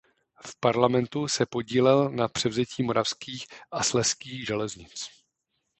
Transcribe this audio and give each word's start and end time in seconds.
V 0.47 0.59
parlamentu 0.59 1.27
se 1.27 1.45
podílel 1.45 2.09
na 2.09 2.27
převzetí 2.27 2.83
moravských 2.83 3.45
a 3.71 3.83
slezských 3.83 4.45
železnic. 4.47 5.09